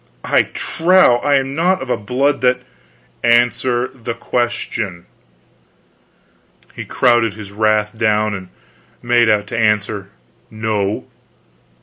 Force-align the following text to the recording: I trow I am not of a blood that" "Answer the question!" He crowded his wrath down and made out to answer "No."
I 0.25 0.41
trow 0.55 1.17
I 1.17 1.35
am 1.35 1.53
not 1.53 1.79
of 1.79 1.91
a 1.91 1.95
blood 1.95 2.41
that" 2.41 2.63
"Answer 3.41 3.87
the 3.93 4.15
question!" 4.15 5.05
He 6.75 6.85
crowded 6.85 7.35
his 7.35 7.51
wrath 7.51 7.95
down 7.95 8.33
and 8.33 8.49
made 9.03 9.29
out 9.29 9.45
to 9.45 9.57
answer 9.59 10.09
"No." 10.49 11.05